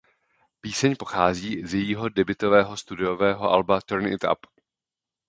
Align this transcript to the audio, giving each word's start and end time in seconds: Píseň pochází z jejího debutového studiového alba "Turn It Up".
Píseň 0.61 0.95
pochází 0.95 1.65
z 1.67 1.73
jejího 1.73 2.09
debutového 2.09 2.77
studiového 2.77 3.49
alba 3.49 3.81
"Turn 3.81 4.07
It 4.13 4.23
Up". 4.23 4.45